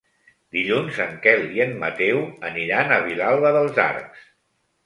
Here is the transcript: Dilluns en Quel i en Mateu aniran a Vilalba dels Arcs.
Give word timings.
Dilluns 0.55 1.01
en 1.03 1.11
Quel 1.25 1.43
i 1.57 1.61
en 1.67 1.77
Mateu 1.83 2.23
aniran 2.51 2.97
a 2.97 3.01
Vilalba 3.11 3.53
dels 3.59 3.79
Arcs. 3.89 4.29